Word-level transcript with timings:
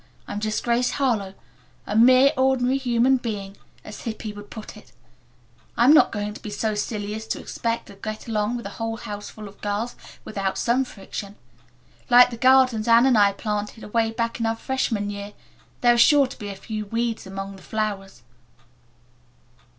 I'm 0.27 0.39
just 0.39 0.63
Grace 0.63 0.89
Harlowe, 0.97 1.35
a 1.85 1.95
'mere 1.95 2.33
ordinary 2.35 2.79
human 2.79 3.17
being,' 3.17 3.55
as 3.83 4.01
Hippy 4.01 4.33
would 4.33 4.49
put 4.49 4.75
it. 4.75 4.91
I'm 5.77 5.93
not 5.93 6.11
going 6.11 6.33
to 6.33 6.41
be 6.41 6.49
so 6.49 6.73
silly 6.73 7.13
as 7.13 7.27
to 7.27 7.39
expect 7.39 7.85
to 7.85 7.93
get 7.93 8.27
along 8.27 8.57
with 8.57 8.65
a 8.65 8.69
whole 8.81 8.97
houseful 8.97 9.47
of 9.47 9.61
girls 9.61 9.95
without 10.25 10.57
some 10.57 10.85
friction. 10.85 11.35
Like 12.09 12.31
the 12.31 12.37
gardens 12.37 12.87
Anne 12.87 13.05
and 13.05 13.15
I 13.15 13.33
planted 13.33 13.83
away 13.83 14.09
back 14.09 14.39
in 14.39 14.47
our 14.47 14.55
freshman 14.55 15.11
year, 15.11 15.33
there 15.81 15.93
are 15.93 15.97
sure 15.99 16.25
to 16.25 16.39
be 16.39 16.49
a 16.49 16.55
few 16.55 16.87
weeds 16.87 17.27
among 17.27 17.55
the 17.55 17.61
flowers." 17.61 18.23